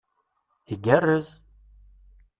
Igarrez! 0.73 1.27